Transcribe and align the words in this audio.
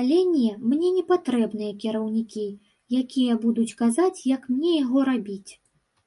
Але, 0.00 0.18
не, 0.34 0.50
мне 0.74 0.90
не 0.98 1.02
патрэбныя 1.08 1.72
кіраўнікі, 1.86 2.46
якія 3.02 3.42
будуць 3.48 3.68
казаць, 3.84 4.16
як 4.36 4.50
мне 4.56 4.80
яго 4.84 4.98
рабіць. 5.14 5.52